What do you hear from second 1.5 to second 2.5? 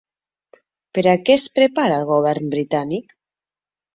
prepara el govern